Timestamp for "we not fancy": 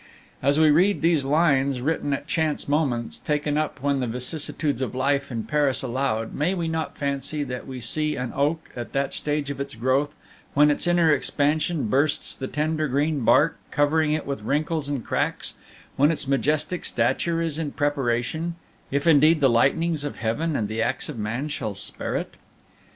6.55-7.43